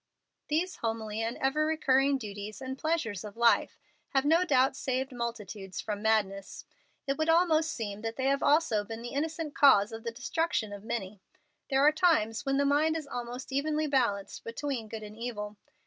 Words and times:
These 0.47 0.77
homely 0.77 1.21
and 1.21 1.37
ever 1.37 1.63
recurring 1.67 2.17
duties 2.17 2.59
and 2.59 2.75
pleasures 2.75 3.23
of 3.23 3.37
life 3.37 3.77
have 4.15 4.25
no 4.25 4.43
doubt 4.43 4.75
saved 4.75 5.11
multitudes 5.11 5.79
from 5.79 6.01
madness. 6.01 6.65
It 7.05 7.19
would 7.19 7.29
almost 7.29 7.71
seem 7.71 8.01
that 8.01 8.15
they 8.15 8.25
have 8.25 8.41
also 8.41 8.83
been 8.83 9.03
the 9.03 9.09
innocent 9.13 9.53
cause 9.53 9.91
of 9.91 10.03
the 10.03 10.09
destruction 10.09 10.73
of 10.73 10.83
many. 10.83 11.21
There 11.69 11.85
are 11.85 11.91
times 11.91 12.47
when 12.47 12.57
the 12.57 12.65
mind 12.65 12.97
is 12.97 13.05
almost 13.05 13.51
evenly 13.51 13.85
balanced 13.85 14.43
between 14.43 14.87
good 14.87 15.03
and 15.03 15.15
evil. 15.15 15.57